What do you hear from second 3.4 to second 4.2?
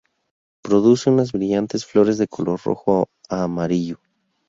amarillo.